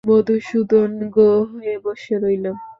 [0.09, 2.45] মধুসূদন গোঁ হয়ে বসে রইল।